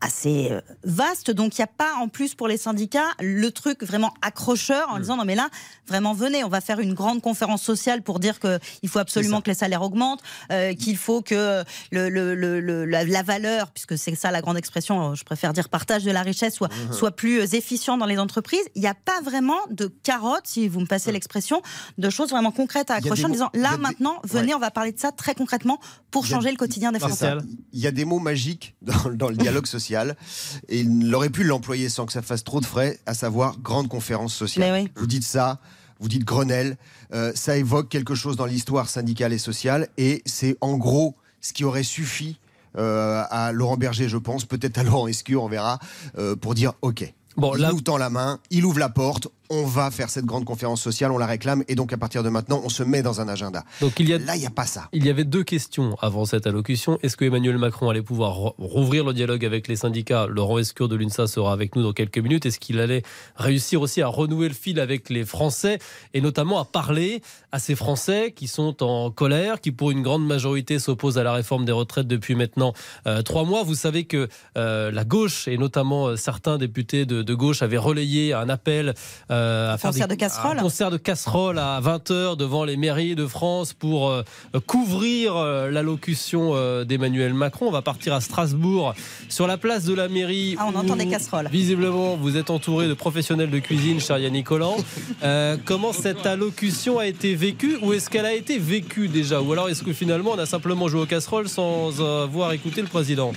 assez 0.00 0.48
euh, 0.50 0.60
vaste. 0.84 1.30
Donc 1.30 1.58
il 1.58 1.60
n'y 1.60 1.64
a 1.64 1.68
pas 1.68 1.94
en 2.00 2.08
plus 2.08 2.34
pour 2.34 2.48
les 2.48 2.56
syndicats 2.56 3.08
le 3.20 3.50
truc 3.50 3.82
vraiment 3.82 4.12
accrocheur 4.22 4.88
en 4.90 4.98
disant 4.98 5.16
non 5.16 5.24
mais 5.24 5.34
là 5.34 5.48
vraiment 5.86 6.12
venez, 6.12 6.44
on 6.44 6.48
va 6.48 6.60
faire 6.60 6.80
une 6.80 6.94
grande 6.94 7.22
conférence 7.22 7.62
sociale 7.62 8.02
pour 8.02 8.18
dire 8.18 8.38
qu'il 8.40 8.88
faut 8.88 8.98
absolument 8.98 9.40
que 9.40 9.50
les 9.50 9.54
salaires 9.54 9.82
augmentent, 9.82 10.22
euh, 10.50 10.74
qu'il 10.74 10.96
faut 10.96 11.22
que 11.22 11.64
le, 11.90 12.08
le, 12.08 12.84
la, 12.84 13.22
valeur, 13.22 13.70
puisque 13.70 13.96
c'est 13.96 14.14
ça 14.14 14.30
la 14.30 14.40
grande 14.40 14.56
expression, 14.56 15.14
je 15.14 15.24
préfère 15.24 15.52
dire 15.52 15.68
partage 15.68 16.04
de 16.04 16.10
la 16.10 16.22
richesse, 16.22 16.54
soit, 16.54 16.68
mm-hmm. 16.68 16.92
soit 16.92 17.10
plus 17.12 17.40
euh, 17.40 17.46
efficient 17.56 17.96
dans 17.98 18.06
les 18.06 18.18
entreprises. 18.18 18.64
Il 18.74 18.82
n'y 18.82 18.88
a 18.88 18.94
pas 18.94 19.20
vraiment 19.22 19.58
de 19.70 19.86
carottes, 19.86 20.46
si 20.46 20.68
vous 20.68 20.80
me 20.80 20.86
passez 20.86 21.12
l'expression, 21.12 21.62
de 21.98 22.10
choses 22.10 22.30
vraiment 22.30 22.52
concrètes 22.52 22.90
à 22.90 22.94
accrocher 22.94 23.26
en 23.26 23.30
disant 23.30 23.50
là 23.54 23.76
maintenant 23.76 24.20
venez, 24.24 24.54
on 24.54 24.58
va 24.58 24.70
parler 24.70 24.92
de 24.92 24.98
ça 24.98 25.12
très 25.12 25.34
concrètement 25.34 25.78
pour 26.10 26.26
changer 26.26 26.50
le 26.50 26.56
quotidien 26.56 26.92
des 26.92 26.98
Français. 26.98 27.34
Il 27.72 27.80
y 27.80 27.86
a 27.86 27.92
des 27.92 28.04
mots 28.04 28.18
magiques 28.18 28.74
dans, 28.82 29.10
dans 29.12 29.28
le 29.28 29.36
dialogue 29.46 29.66
social 29.66 29.85
et 29.94 30.80
il 30.80 31.14
aurait 31.14 31.30
pu 31.30 31.44
l'employer 31.44 31.88
sans 31.88 32.06
que 32.06 32.12
ça 32.12 32.22
fasse 32.22 32.44
trop 32.44 32.60
de 32.60 32.66
frais, 32.66 32.98
à 33.06 33.14
savoir 33.14 33.58
grande 33.58 33.88
conférence 33.88 34.34
sociale. 34.34 34.88
Vous 34.96 35.06
dites 35.06 35.24
ça, 35.24 35.60
vous 36.00 36.08
dites 36.08 36.24
Grenelle, 36.24 36.76
euh, 37.12 37.32
ça 37.34 37.56
évoque 37.56 37.88
quelque 37.88 38.14
chose 38.14 38.36
dans 38.36 38.46
l'histoire 38.46 38.88
syndicale 38.88 39.32
et 39.32 39.38
sociale 39.38 39.88
et 39.96 40.22
c'est 40.26 40.56
en 40.60 40.76
gros 40.76 41.14
ce 41.40 41.52
qui 41.52 41.64
aurait 41.64 41.82
suffi 41.82 42.38
euh, 42.76 43.22
à 43.30 43.52
Laurent 43.52 43.76
Berger, 43.76 44.08
je 44.08 44.18
pense, 44.18 44.44
peut-être 44.44 44.78
à 44.78 44.82
Laurent 44.82 45.06
Escure, 45.06 45.42
on 45.42 45.48
verra, 45.48 45.78
euh, 46.18 46.36
pour 46.36 46.54
dire 46.54 46.74
OK. 46.82 47.12
Bon, 47.36 47.54
il 47.54 47.66
nous 47.66 47.80
tend 47.82 47.98
la 47.98 48.10
main, 48.10 48.40
il 48.50 48.64
ouvre 48.64 48.78
la 48.78 48.88
porte, 48.88 49.28
on 49.50 49.64
va 49.64 49.90
faire 49.90 50.10
cette 50.10 50.24
grande 50.24 50.44
conférence 50.44 50.82
sociale, 50.82 51.10
on 51.12 51.18
la 51.18 51.26
réclame, 51.26 51.64
et 51.68 51.74
donc 51.74 51.92
à 51.92 51.96
partir 51.96 52.22
de 52.22 52.28
maintenant, 52.28 52.60
on 52.64 52.68
se 52.68 52.82
met 52.82 53.02
dans 53.02 53.20
un 53.20 53.28
agenda. 53.28 53.64
Donc 53.80 53.98
il 54.00 54.08
y 54.08 54.14
a, 54.14 54.18
là, 54.18 54.36
il 54.36 54.40
n'y 54.40 54.46
a 54.46 54.50
pas 54.50 54.66
ça. 54.66 54.88
Il 54.92 55.04
y 55.04 55.10
avait 55.10 55.24
deux 55.24 55.44
questions 55.44 55.96
avant 56.00 56.24
cette 56.24 56.46
allocution. 56.46 56.98
Est-ce 57.02 57.16
que 57.16 57.24
Emmanuel 57.24 57.58
Macron 57.58 57.88
allait 57.88 58.02
pouvoir 58.02 58.34
rouvrir 58.58 59.04
le 59.04 59.12
dialogue 59.12 59.44
avec 59.44 59.68
les 59.68 59.76
syndicats? 59.76 60.26
Laurent 60.26 60.58
Escure 60.58 60.88
de 60.88 60.96
l'UNSA 60.96 61.26
sera 61.26 61.52
avec 61.52 61.76
nous 61.76 61.82
dans 61.82 61.92
quelques 61.92 62.18
minutes. 62.18 62.46
Est-ce 62.46 62.58
qu'il 62.58 62.80
allait 62.80 63.02
réussir 63.36 63.80
aussi 63.80 64.02
à 64.02 64.08
renouer 64.08 64.48
le 64.48 64.54
fil 64.54 64.80
avec 64.80 65.10
les 65.10 65.24
Français, 65.24 65.78
et 66.14 66.20
notamment 66.20 66.58
à 66.58 66.64
parler 66.64 67.22
à 67.52 67.58
ces 67.58 67.74
Français 67.74 68.32
qui 68.34 68.48
sont 68.48 68.82
en 68.82 69.10
colère, 69.10 69.60
qui 69.60 69.72
pour 69.72 69.90
une 69.90 70.02
grande 70.02 70.26
majorité 70.26 70.78
s'opposent 70.78 71.18
à 71.18 71.22
la 71.22 71.32
réforme 71.32 71.64
des 71.64 71.72
retraites 71.72 72.06
depuis 72.06 72.34
maintenant 72.34 72.72
euh, 73.06 73.22
trois 73.22 73.44
mois? 73.44 73.62
Vous 73.62 73.74
savez 73.74 74.04
que 74.04 74.28
euh, 74.56 74.90
la 74.90 75.04
gauche, 75.04 75.48
et 75.48 75.58
notamment 75.58 76.08
euh, 76.08 76.16
certains 76.16 76.58
députés 76.58 77.06
de, 77.06 77.34
gauche, 77.34 77.62
avaient 77.62 77.76
relayé 77.76 78.32
un 78.32 78.48
appel 78.48 78.94
euh, 79.36 79.74
à 79.74 79.78
faire 79.78 79.90
concert 79.90 80.08
de 80.08 80.14
casserole. 80.14 80.58
Un 80.58 80.62
concert 80.62 80.90
de 80.90 80.96
casserole 80.96 81.58
à 81.58 81.80
20h 81.80 82.36
devant 82.36 82.64
les 82.64 82.76
mairies 82.76 83.14
de 83.14 83.26
France 83.26 83.72
pour 83.72 84.08
euh, 84.08 84.22
couvrir 84.66 85.36
euh, 85.36 85.70
l'allocution 85.70 86.54
d'Emmanuel 86.84 87.34
Macron. 87.34 87.68
On 87.68 87.70
va 87.70 87.82
partir 87.82 88.14
à 88.14 88.20
Strasbourg 88.20 88.94
sur 89.28 89.46
la 89.46 89.56
place 89.56 89.84
de 89.84 89.94
la 89.94 90.08
mairie. 90.08 90.56
Ah, 90.58 90.66
on 90.72 90.78
entend 90.78 90.96
des 90.96 91.06
casseroles. 91.06 91.48
Visiblement, 91.50 92.16
vous 92.16 92.36
êtes 92.36 92.50
entouré 92.50 92.88
de 92.88 92.94
professionnels 92.94 93.50
de 93.50 93.58
cuisine, 93.58 94.00
cher 94.00 94.18
Yannick 94.18 94.46
Collant. 94.46 94.76
comment 95.64 95.92
cette 95.92 96.26
allocution 96.26 96.98
a 96.98 97.06
été 97.06 97.34
vécue 97.34 97.76
ou 97.82 97.92
est-ce 97.92 98.10
qu'elle 98.10 98.26
a 98.26 98.34
été 98.34 98.58
vécue 98.58 99.08
déjà? 99.08 99.40
Ou 99.40 99.52
alors 99.52 99.68
est-ce 99.68 99.82
que 99.82 99.92
finalement 99.92 100.32
on 100.34 100.38
a 100.38 100.46
simplement 100.46 100.88
joué 100.88 101.02
aux 101.02 101.06
casseroles 101.06 101.48
sans 101.48 102.00
avoir 102.00 102.52
écouté 102.52 102.80
le 102.80 102.88
président? 102.88 103.32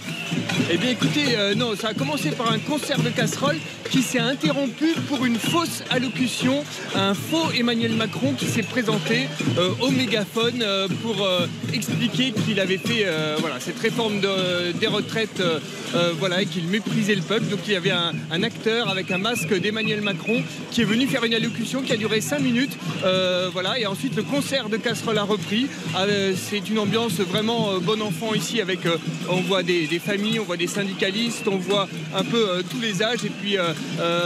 Eh 0.71 0.77
bien 0.77 0.91
écoutez, 0.91 1.53
non, 1.55 1.75
ça 1.75 1.89
a 1.89 1.93
commencé 1.93 2.31
par 2.31 2.51
un 2.51 2.59
concert 2.59 3.01
de 3.01 3.09
casseroles 3.09 3.57
qui 3.89 4.01
s'est 4.01 4.19
interrompu 4.19 4.93
pour 5.07 5.25
une 5.25 5.37
fausse 5.37 5.83
allocution, 5.89 6.63
un 6.95 7.13
faux 7.13 7.51
Emmanuel 7.57 7.93
Macron 7.93 8.33
qui 8.33 8.45
s'est 8.45 8.63
présenté 8.63 9.27
euh, 9.57 9.71
au 9.81 9.89
mégaphone 9.89 10.61
euh, 10.61 10.87
pour 11.01 11.25
euh, 11.25 11.47
expliquer 11.73 12.31
qu'il 12.31 12.59
avait 12.59 12.77
fait 12.77 13.05
voilà, 13.39 13.59
cette 13.59 13.79
réforme 13.79 14.21
des 14.79 14.87
retraites 14.87 15.41
voilà, 16.19 16.41
et 16.41 16.45
qu'il 16.45 16.67
méprisait 16.67 17.15
le 17.15 17.21
peuple. 17.21 17.45
Donc 17.45 17.59
il 17.67 17.73
y 17.73 17.75
avait 17.75 17.91
un, 17.91 18.43
acteur 18.43 18.89
avec 18.89 19.11
un 19.11 19.17
masque 19.17 19.53
d'Emmanuel 19.59 20.01
Macron 20.01 20.41
qui 20.71 20.81
est 20.81 20.85
venu 20.85 21.07
faire 21.07 21.23
une 21.23 21.33
allocution 21.33 21.81
qui 21.81 21.91
a 21.91 21.97
duré 21.97 22.21
5 22.21 22.39
minutes. 22.39 22.77
voilà, 23.53 23.79
et 23.79 23.85
ensuite 23.85 24.15
le 24.15 24.23
concert 24.23 24.69
de 24.69 24.77
casserole 24.77 25.17
a 25.17 25.23
repris. 25.23 25.67
C'est 26.35 26.69
une 26.69 26.79
ambiance 26.79 27.19
vraiment 27.19 27.79
bon 27.79 28.01
enfant 28.01 28.33
ici 28.33 28.61
avec 28.61 28.79
on 29.29 29.41
voit 29.41 29.63
des, 29.63 29.87
familles, 29.99 30.39
on 30.39 30.45
voit 30.45 30.57
des 30.57 30.67
syndicalistes, 30.67 31.47
on 31.47 31.57
voit 31.57 31.87
un 32.15 32.23
peu 32.23 32.63
tous 32.69 32.79
les 32.79 33.01
âges 33.03 33.25
et 33.25 33.31
puis 33.41 33.57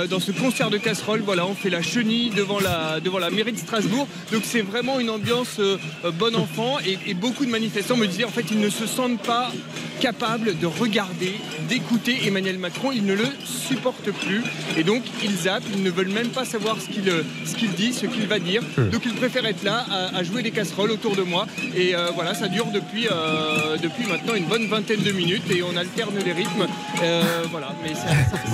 dans 0.10 0.20
ce 0.20 0.32
concert 0.32 0.70
de 0.70 0.78
casserole, 0.78 1.22
voilà, 1.22 1.46
ont 1.54 1.56
fait 1.56 1.70
la 1.70 1.82
chenille 1.82 2.32
devant 2.32 2.60
la, 2.60 3.00
devant 3.00 3.20
la 3.20 3.30
mairie 3.30 3.52
de 3.52 3.58
Strasbourg. 3.58 4.08
Donc 4.32 4.42
c'est 4.44 4.62
vraiment 4.62 5.00
une 5.00 5.10
ambiance 5.10 5.60
bon 6.20 6.36
enfant. 6.36 6.78
Et, 6.86 6.98
et, 7.10 7.14
beaucoup 7.14 7.46
de 7.46 7.52
manifestants 7.52 7.96
me 7.96 8.08
disaient 8.08 8.24
en 8.26 8.30
fait 8.30 8.46
ils 8.52 8.60
ne 8.60 8.70
se 8.70 8.88
sentent 8.88 9.22
pas 9.22 9.52
capables 10.00 10.58
de 10.58 10.66
regarder, 10.66 11.34
d'écouter 11.70 12.28
Emmanuel 12.28 12.58
Macron. 12.58 12.92
Ils 12.92 13.06
ne 13.06 13.14
le 13.14 13.28
supportent 13.46 14.12
plus. 14.12 14.42
Et 14.78 14.84
donc 14.84 15.04
ils 15.24 15.36
zappent, 15.36 15.64
ils 15.74 15.84
ne 15.84 15.92
veulent 15.92 16.10
même 16.10 16.30
pas 16.30 16.46
savoir 16.46 16.78
ce 16.82 16.88
qu'il 16.88 17.12
ce 17.46 17.56
qu'il 17.56 17.72
dit, 17.72 17.94
ce 17.94 18.08
qu'il 18.08 18.28
va 18.28 18.40
dire. 18.40 18.62
Hmm. 18.78 18.90
Donc 18.90 19.06
ils 19.06 19.14
préfèrent 19.14 19.46
être 19.46 19.64
là 19.64 19.86
à, 20.14 20.24
jouer 20.24 20.42
des 20.42 20.52
casseroles 20.52 20.92
autour 20.92 21.16
de 21.16 21.22
moi. 21.22 21.48
Et 21.76 21.94
voilà, 22.16 22.34
ça 22.34 22.48
dure 22.48 22.68
depuis, 22.74 23.08
depuis 23.82 24.08
maintenant 24.08 24.34
une 24.34 24.46
bonne 24.46 24.68
vingtaine 24.68 25.02
de 25.02 25.12
minutes 25.12 25.50
et 25.52 25.62
on 25.64 25.76
alterne 25.78 26.16
les 26.26 26.34
rythmes. 26.34 26.68
voilà, 27.52 27.74
mais 27.84 27.92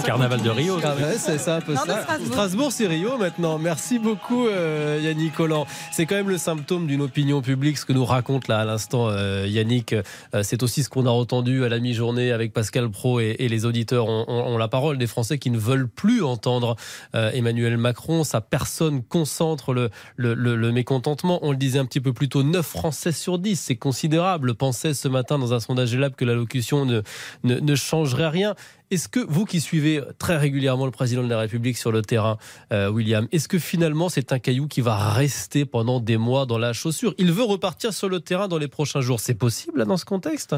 Carnaval 0.05 0.41
de 0.41 0.49
Rio. 0.49 0.79
c'est 1.17 1.37
ça 1.39 1.57
un 1.57 1.61
peu 1.61 1.75
ça. 1.75 2.05
Strasbourg, 2.25 2.71
c'est 2.71 2.87
Maintenant. 2.89 3.59
Merci 3.59 3.99
beaucoup 3.99 4.47
euh, 4.47 4.99
Yannick 5.03 5.35
Collant. 5.35 5.67
C'est 5.91 6.07
quand 6.07 6.15
même 6.15 6.29
le 6.29 6.39
symptôme 6.39 6.87
d'une 6.87 7.03
opinion 7.03 7.39
publique, 7.39 7.77
ce 7.77 7.85
que 7.85 7.93
nous 7.93 8.03
raconte 8.03 8.47
là 8.47 8.57
à 8.61 8.65
l'instant 8.65 9.09
euh, 9.09 9.45
Yannick. 9.47 9.93
Euh, 9.93 10.01
c'est 10.41 10.63
aussi 10.63 10.81
ce 10.81 10.89
qu'on 10.89 11.05
a 11.05 11.11
entendu 11.11 11.63
à 11.63 11.69
la 11.69 11.79
mi-journée 11.79 12.31
avec 12.31 12.51
Pascal 12.51 12.89
Pro 12.89 13.19
et, 13.19 13.35
les 13.47 13.65
auditeurs 13.65 14.07
ont, 14.07 14.57
la 14.57 14.67
parole 14.67 14.97
des 14.97 15.05
Français 15.05 15.37
qui 15.37 15.51
ne 15.51 15.59
veulent 15.59 15.87
plus 15.87 16.23
entendre 16.23 16.75
Emmanuel 17.13 17.77
Macron. 17.77 18.23
Sa 18.23 18.41
personne 18.41 19.03
concentre 19.03 19.91
le, 20.15 20.71
mécontentement. 20.71 21.39
On 21.43 21.51
le 21.51 21.57
disait 21.57 21.79
un 21.79 21.85
petit 21.85 22.01
peu 22.01 22.13
plus 22.13 22.27
tôt, 22.27 22.41
9 22.41 22.65
Français 22.65 23.11
sur 23.11 23.37
10, 23.37 23.55
c'est 23.55 23.75
considérable. 23.75 24.55
Pensait 24.55 24.95
ce 24.95 25.07
matin 25.07 25.37
dans 25.37 25.53
un 25.53 25.59
sondage 25.59 25.95
Lab 25.95 26.15
que 26.15 26.25
l'allocution 26.25 26.85
ne 26.85 27.75
changerait 27.75 28.29
rien. 28.29 28.55
Est-ce 28.91 29.07
que 29.07 29.19
vous 29.19 29.45
qui 29.45 29.61
suivez 29.61 30.01
très 30.17 30.35
régulièrement 30.35 30.85
le 30.85 30.91
président 30.91 31.21
de 31.21 31.29
la 31.29 31.37
République 31.37 31.77
sur 31.77 31.91
le 31.91 32.01
terrain, 32.01 32.39
euh, 32.73 32.89
William, 32.89 33.27
est-ce 33.31 33.47
que 33.47 33.59
finalement 33.59 34.09
c'est 34.09 34.33
un 34.33 34.39
caillou 34.39 34.67
qui 34.67 34.81
va 34.81 34.97
rester 34.97 35.63
pendant 35.65 35.99
des 35.99 36.17
mois 36.17 36.47
dans 36.47 36.57
la 36.57 36.73
chaussure? 36.73 37.13
Il 37.19 37.31
veut 37.31 37.43
repartir 37.43 37.93
sur 37.93 38.09
le 38.09 38.19
terrain 38.19 38.47
dans 38.47 38.57
les 38.57 38.67
prochains 38.67 39.01
jours. 39.01 39.19
C'est 39.19 39.35
possible 39.35 39.85
dans 39.85 39.97
ce 39.97 40.05
contexte? 40.05 40.55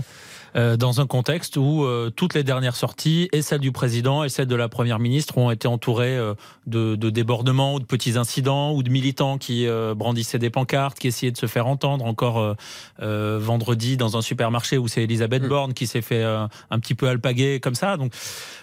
Euh, 0.55 0.77
Dans 0.77 1.01
un 1.01 1.07
contexte 1.07 1.57
où 1.57 1.83
euh, 1.83 2.09
toutes 2.09 2.33
les 2.33 2.45
dernières 2.45 2.77
sorties, 2.77 3.27
et 3.33 3.41
celles 3.41 3.59
du 3.59 3.73
président 3.73 4.23
et 4.23 4.29
celles 4.29 4.47
de 4.47 4.55
la 4.55 4.69
première 4.69 4.99
ministre, 4.99 5.37
ont 5.37 5.51
été 5.51 5.67
entourées 5.67 6.17
de, 6.67 6.95
de, 6.95 7.09
débordements 7.09 7.75
ou 7.75 7.79
de 7.79 7.85
petits 7.85 8.17
incidents 8.17 8.73
ou 8.73 8.81
de 8.81 8.89
militants 8.89 9.37
qui 9.37 9.67
brandissaient 9.95 10.39
des 10.39 10.49
pancartes, 10.49 10.99
qui 10.99 11.07
essayaient 11.07 11.31
de 11.31 11.37
se 11.37 11.47
faire 11.47 11.67
entendre. 11.67 12.05
Encore 12.05 12.55
vendredi 12.99 13.97
dans 13.97 14.15
un 14.15 14.21
supermarché 14.21 14.77
où 14.77 14.87
c'est 14.87 15.03
Elisabeth 15.03 15.43
mm. 15.43 15.47
Borne 15.47 15.73
qui 15.73 15.87
s'est 15.87 16.01
fait 16.01 16.23
un 16.23 16.79
petit 16.79 16.95
peu 16.95 17.07
alpaguer 17.07 17.59
comme 17.59 17.75
ça. 17.75 17.97
Donc 17.97 18.13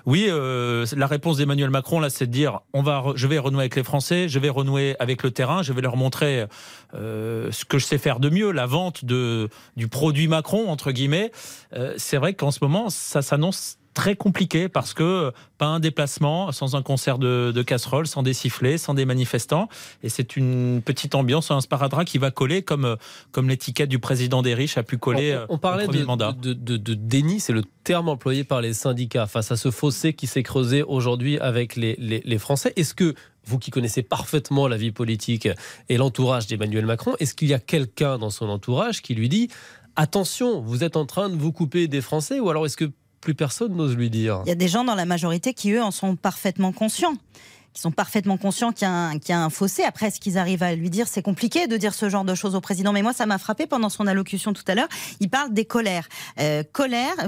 oui, 0.06 0.26
euh, 0.30 0.86
la 0.96 1.06
réponse 1.06 1.36
d'Emmanuel 1.36 1.68
Macron, 1.68 2.00
là, 2.00 2.08
c'est 2.08 2.26
de 2.26 2.32
dire 2.32 2.60
on 2.72 2.82
va, 2.82 3.04
je 3.14 3.26
vais 3.26 3.38
renouer 3.38 3.60
avec 3.60 3.76
les 3.76 3.82
Français, 3.82 4.28
je 4.28 4.38
vais 4.38 4.48
renouer 4.48 4.96
avec 4.98 5.22
le 5.22 5.30
terrain, 5.30 5.62
je 5.62 5.72
vais 5.74 5.82
leur 5.82 5.96
montrer 5.96 6.46
euh, 6.94 7.52
ce 7.52 7.66
que 7.66 7.78
je 7.78 7.84
sais 7.84 7.98
faire 7.98 8.18
de 8.18 8.30
mieux, 8.30 8.50
la 8.50 8.64
vente 8.64 9.04
de, 9.04 9.50
du 9.76 9.88
produit 9.88 10.26
Macron, 10.26 10.70
entre 10.70 10.92
guillemets. 10.92 11.30
Euh, 11.74 11.92
c'est 11.98 12.16
vrai 12.16 12.32
qu'en 12.32 12.50
ce 12.50 12.60
moment, 12.62 12.88
ça 12.88 13.20
s'annonce 13.20 13.78
très 13.98 14.14
compliqué 14.14 14.68
parce 14.68 14.94
que 14.94 15.32
pas 15.58 15.66
un 15.66 15.80
déplacement 15.80 16.52
sans 16.52 16.76
un 16.76 16.82
concert 16.82 17.18
de, 17.18 17.50
de 17.52 17.62
casseroles, 17.62 18.06
sans 18.06 18.22
des 18.22 18.32
sifflets, 18.32 18.78
sans 18.78 18.94
des 18.94 19.04
manifestants. 19.04 19.68
Et 20.04 20.08
c'est 20.08 20.36
une 20.36 20.80
petite 20.84 21.16
ambiance, 21.16 21.50
un 21.50 21.60
sparadrap 21.60 22.04
qui 22.04 22.18
va 22.18 22.30
coller 22.30 22.62
comme, 22.62 22.96
comme 23.32 23.48
l'étiquette 23.48 23.88
du 23.88 23.98
président 23.98 24.40
des 24.40 24.54
riches 24.54 24.78
a 24.78 24.84
pu 24.84 24.98
coller 24.98 25.36
on, 25.48 25.54
on 25.54 25.58
parlait 25.58 25.88
de, 25.88 26.04
mandat. 26.04 26.30
De, 26.30 26.52
de, 26.52 26.76
de, 26.76 26.94
déni, 26.94 27.40
c'est 27.40 27.52
le 27.52 27.64
terme 27.82 28.08
employé 28.08 28.44
par 28.44 28.60
les 28.60 28.72
syndicats 28.72 29.26
face 29.26 29.50
à 29.50 29.56
ce 29.56 29.72
fossé 29.72 30.12
qui 30.12 30.28
s'est 30.28 30.44
creusé 30.44 30.84
aujourd'hui 30.84 31.40
avec 31.40 31.74
les, 31.74 31.96
les, 31.98 32.22
les 32.24 32.38
Français. 32.38 32.72
Est-ce 32.76 32.94
que 32.94 33.16
vous 33.46 33.58
qui 33.58 33.72
connaissez 33.72 34.04
parfaitement 34.04 34.68
la 34.68 34.76
vie 34.76 34.92
politique 34.92 35.48
et 35.88 35.96
l'entourage 35.96 36.46
d'Emmanuel 36.46 36.86
Macron, 36.86 37.16
est-ce 37.18 37.34
qu'il 37.34 37.48
y 37.48 37.54
a 37.54 37.58
quelqu'un 37.58 38.16
dans 38.18 38.30
son 38.30 38.48
entourage 38.48 39.02
qui 39.02 39.16
lui 39.16 39.28
dit 39.28 39.48
attention, 39.96 40.60
vous 40.60 40.84
êtes 40.84 40.96
en 40.96 41.04
train 41.04 41.28
de 41.28 41.34
vous 41.34 41.50
couper 41.50 41.88
des 41.88 42.00
Français 42.00 42.38
ou 42.38 42.48
alors 42.48 42.64
est-ce 42.64 42.76
que 42.76 42.92
plus 43.20 43.34
personne 43.34 43.74
n'ose 43.74 43.96
lui 43.96 44.10
dire. 44.10 44.42
Il 44.46 44.48
y 44.48 44.52
a 44.52 44.56
des 44.56 44.68
gens 44.68 44.84
dans 44.84 44.94
la 44.94 45.06
majorité 45.06 45.54
qui, 45.54 45.72
eux, 45.72 45.82
en 45.82 45.90
sont 45.90 46.16
parfaitement 46.16 46.72
conscients 46.72 47.14
qui 47.74 47.82
sont 47.82 47.90
parfaitement 47.92 48.38
conscients 48.38 48.72
qu'il 48.72 48.88
y, 48.88 49.32
a 49.32 49.40
un 49.40 49.50
fossé. 49.50 49.84
Après, 49.84 50.10
ce 50.10 50.18
qu'ils 50.20 50.38
arrivent 50.38 50.62
à 50.62 50.74
lui 50.74 50.90
dire, 50.90 51.06
c'est 51.06 51.22
compliqué 51.22 51.66
de 51.66 51.76
dire 51.76 51.94
ce 51.94 52.08
genre 52.08 52.24
de 52.24 52.34
choses 52.34 52.54
au 52.54 52.60
président. 52.60 52.92
Mais 52.92 53.02
moi, 53.02 53.12
ça 53.12 53.26
m'a 53.26 53.38
frappé 53.38 53.66
pendant 53.66 53.88
son 53.88 54.06
allocution 54.06 54.52
tout 54.52 54.64
à 54.66 54.74
l'heure. 54.74 54.88
Il 55.20 55.28
parle 55.28 55.52
des 55.52 55.64
colères. 55.64 56.08
Euh, 56.40 56.62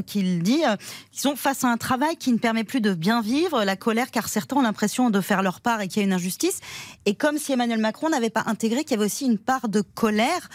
qu'il 0.06 0.42
dit, 0.42 0.62
euh, 0.66 0.76
ils 1.12 1.20
sont 1.20 1.36
face 1.36 1.62
à 1.62 1.68
un 1.68 1.76
travail 1.76 2.16
qui 2.16 2.32
ne 2.32 2.38
permet 2.38 2.64
plus 2.64 2.80
de 2.80 2.94
bien 2.94 3.22
vivre. 3.22 3.62
La 3.64 3.76
colère, 3.76 4.10
car 4.10 4.28
certains 4.28 4.56
ont 4.56 4.62
l'impression 4.62 5.10
de 5.10 5.20
faire 5.20 5.42
leur 5.42 5.60
part 5.60 5.80
et 5.82 5.88
qu'il 5.88 6.00
y 6.00 6.04
a 6.04 6.06
une 6.06 6.12
injustice. 6.12 6.60
Et 7.06 7.14
comme 7.14 7.38
si 7.38 7.52
Emmanuel 7.52 7.78
Macron 7.78 8.08
n'avait 8.08 8.30
pas 8.30 8.44
intégré 8.46 8.82
qu'il 8.82 8.92
y 8.92 8.94
avait 8.94 9.06
aussi 9.06 9.26
une 9.26 9.38
part 9.38 9.68
de 9.68 9.82
colère 9.82 10.48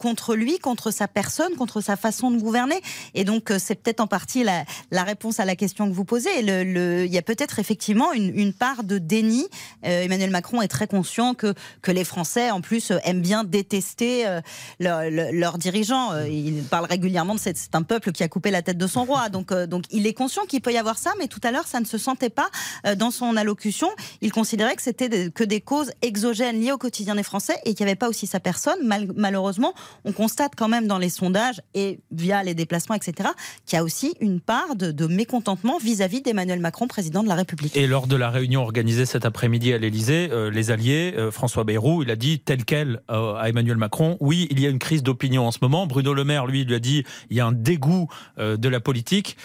contre 0.00 0.34
lui, 0.34 0.58
contre 0.58 0.90
sa 0.90 1.06
personne, 1.06 1.54
contre 1.56 1.80
sa 1.80 1.96
façon 1.96 2.30
de 2.30 2.40
gouverner. 2.40 2.80
Et 3.14 3.24
donc, 3.24 3.50
euh, 3.50 3.58
c'est 3.60 3.74
peut-être 3.74 4.00
en 4.00 4.06
partie 4.06 4.42
la, 4.42 4.64
la, 4.90 5.04
réponse 5.04 5.40
à 5.40 5.44
la 5.44 5.56
question 5.56 5.88
que 5.88 5.94
vous 5.94 6.06
posez. 6.06 6.42
Le, 6.42 6.64
le, 6.64 7.04
il 7.04 7.12
y 7.12 7.18
a 7.18 7.22
peut-être 7.22 7.58
effectivement 7.58 8.12
une, 8.12 8.36
une, 8.36 8.54
part 8.54 8.82
de 8.82 8.98
déni. 8.98 9.46
Euh, 9.84 10.02
Emmanuel 10.02 10.30
Macron 10.30 10.62
est 10.62 10.68
très 10.68 10.86
conscient 10.86 11.34
que, 11.34 11.54
que 11.82 11.92
les 11.92 12.04
Français, 12.04 12.50
en 12.50 12.62
plus, 12.62 12.90
euh, 12.90 12.98
aiment 13.04 13.20
bien 13.20 13.44
détester 13.44 14.26
euh, 14.26 14.40
leurs 14.78 15.58
dirigeants. 15.58 16.18
Il 16.24 16.62
parle 16.64 16.86
régulièrement 16.86 17.34
de 17.34 17.40
c'est 17.40 17.74
un 17.74 17.82
peuple 17.82 18.12
qui 18.12 18.22
a 18.22 18.28
coupé 18.28 18.50
la 18.50 18.62
tête 18.62 18.78
de 18.78 18.86
son 18.86 19.04
roi. 19.04 19.28
Donc, 19.28 19.52
donc 19.52 19.84
il 19.90 20.06
est 20.06 20.14
conscient 20.14 20.44
qu'il 20.46 20.62
peut 20.62 20.72
y 20.72 20.78
avoir 20.78 20.96
ça, 20.96 21.12
mais 21.18 21.28
tout 21.28 21.40
à 21.42 21.50
l'heure, 21.50 21.66
ça 21.66 21.80
ne 21.80 21.84
se 21.84 21.98
sentait 21.98 22.30
pas 22.30 22.48
dans 22.96 23.10
son 23.10 23.36
allocution. 23.36 23.88
Il 24.22 24.32
considérait 24.32 24.76
que 24.76 24.82
c'était 24.82 25.30
que 25.30 25.44
des 25.44 25.60
causes 25.60 25.92
exogènes 26.00 26.60
liées 26.60 26.72
au 26.72 26.78
quotidien 26.78 27.14
des 27.14 27.22
Français 27.22 27.56
et 27.64 27.74
qu'il 27.74 27.84
n'y 27.84 27.90
avait 27.90 27.98
pas 27.98 28.08
aussi 28.08 28.26
sa 28.26 28.40
personne. 28.40 28.78
Mal, 28.82 29.08
malheureusement, 29.14 29.74
on 30.04 30.12
constate 30.12 30.52
quand 30.56 30.68
même 30.68 30.86
dans 30.86 30.98
les 30.98 31.08
sondages 31.08 31.60
et 31.74 32.00
via 32.10 32.42
les 32.42 32.54
déplacements, 32.54 32.94
etc., 32.94 33.30
qu'il 33.66 33.76
y 33.76 33.80
a 33.80 33.84
aussi 33.84 34.14
une 34.20 34.40
part 34.40 34.76
de, 34.76 35.06
mécontentement 35.06 35.78
vis-à-vis 35.78 36.22
d'Emmanuel 36.22 36.60
Macron, 36.60 36.86
président 36.86 37.22
de 37.22 37.28
la 37.28 37.34
République. 37.34 37.76
Et 37.76 37.86
lors 37.86 38.06
de 38.06 38.16
la 38.16 38.30
réunion 38.30 38.62
organisée 38.62 39.06
cet 39.06 39.24
après-midi 39.24 39.72
à 39.72 39.78
l'Elysée, 39.78 40.28
euh, 40.30 40.50
les 40.50 40.70
alliés, 40.70 41.14
euh, 41.16 41.30
François 41.30 41.64
Bayrou, 41.64 42.02
il 42.02 42.10
a 42.10 42.16
dit 42.16 42.40
tel 42.40 42.64
quel 42.64 43.00
euh, 43.10 43.34
à 43.34 43.48
Emmanuel 43.48 43.76
Macron, 43.76 44.16
oui, 44.20 44.46
il 44.50 44.60
y 44.60 44.66
a 44.66 44.68
une 44.68 44.78
crise 44.78 45.02
d'opinion 45.02 45.46
en 45.46 45.50
ce 45.50 45.58
moment. 45.62 45.86
Bruno 45.86 46.14
Le 46.14 46.24
Maire, 46.24 46.46
lui, 46.46 46.64
lui 46.64 46.74
a 46.74 46.78
dit, 46.78 47.04
il 47.30 47.36
y 47.36 47.40
a 47.40 47.46
un 47.46 47.52
dégoût 47.52 48.08
de 48.38 48.68
la 48.68 48.80
politique. 48.80 49.36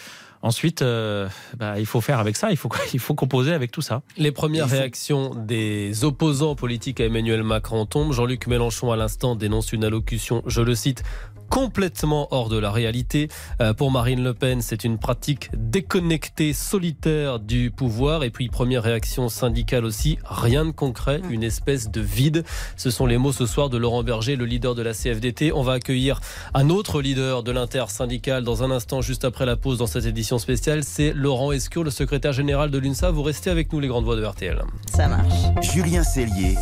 Ensuite, 0.46 0.84
euh, 0.84 1.28
bah, 1.58 1.80
il 1.80 1.88
faut 1.88 2.02
faire 2.02 2.20
avec 2.20 2.36
ça, 2.36 2.52
il 2.52 2.58
faut, 2.58 2.70
il 2.94 3.00
faut 3.00 3.16
composer 3.16 3.52
avec 3.52 3.72
tout 3.72 3.82
ça. 3.82 4.04
Les 4.16 4.32
premières 4.32 4.70
réactions 4.70 5.34
des 5.34 6.04
opposants 6.04 6.54
politiques 6.54 7.02
à 7.02 7.06
Emmanuel 7.06 7.42
Macron 7.42 7.88
tombent. 7.88 8.14
Jean-Luc 8.14 8.46
Mélenchon, 8.46 8.92
à 8.92 8.96
l'instant, 8.96 9.36
dénonce 9.36 9.74
une 9.74 9.84
allocution, 9.84 10.44
je 10.46 10.62
le 10.62 10.76
cite, 10.76 11.02
complètement 11.50 12.28
hors 12.32 12.50
de 12.50 12.58
la 12.58 12.72
réalité. 12.72 13.30
Euh, 13.62 13.74
pour 13.74 13.92
Marine 13.92 14.24
Le 14.24 14.34
Pen, 14.34 14.62
c'est 14.62 14.84
une 14.84 14.98
pratique 14.98 15.50
déconnectée, 15.56 16.54
solitaire 16.54 17.40
du 17.40 17.72
pouvoir. 17.72 18.24
Et 18.24 18.30
puis, 18.30 18.50
première 18.50 18.84
réaction 18.84 19.30
syndicale 19.30 19.86
aussi, 19.86 20.18
rien 20.26 20.66
de 20.66 20.72
concret, 20.72 21.22
une 21.30 21.44
espèce 21.44 21.90
de 21.90 22.02
vide. 22.02 22.44
Ce 22.78 22.90
sont 22.90 23.06
les 23.06 23.18
mots 23.18 23.32
ce 23.32 23.46
soir 23.46 23.70
de 23.70 23.78
Laurent 23.78 24.04
Berger, 24.04 24.36
le 24.36 24.46
leader 24.46 24.76
de 24.76 24.82
la 24.82 24.94
CFDT. 24.94 25.52
On 25.52 25.64
va 25.64 25.74
accueillir 25.74 26.20
un 26.54 26.70
autre 26.70 27.02
leader 27.02 27.44
de 27.44 27.52
l'inter-syndical 27.52 28.44
dans 28.44 28.64
un 28.64 28.72
instant, 28.72 29.02
juste 29.02 29.26
après 29.26 29.46
la 29.46 29.56
pause 29.56 29.78
dans 29.78 29.88
cette 29.88 30.06
édition 30.06 30.40
spéciale. 30.40 30.84
C'est 30.84 31.14
Laurent 31.14 31.52
Escure, 31.52 31.84
le 31.84 31.92
secrétaire 31.92 32.34
général 32.34 32.72
de 32.72 32.78
l'UNSA. 32.78 33.12
Vous 33.12 33.24
restez 33.24 33.50
avec 33.50 33.72
nous, 33.72 33.80
les 33.80 33.88
grandes 33.88 34.06
voix 34.06 34.16
de 34.16 34.26
RTL. 34.26 34.62
Ça 34.94 35.08
marche. 35.08 35.34
Julien 35.62 36.04
Cellier 36.04 36.56